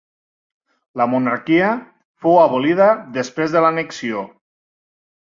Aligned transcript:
La 1.01 1.05
monarquia 1.11 1.67
fou 2.25 2.39
abolida 2.45 2.87
després 3.19 3.55
de 3.57 3.63
l'annexió. 3.67 4.25